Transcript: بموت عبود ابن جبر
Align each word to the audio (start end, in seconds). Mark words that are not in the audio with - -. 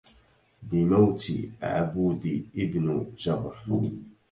بموت 0.69 1.23
عبود 1.75 2.23
ابن 2.63 3.13
جبر 3.15 3.55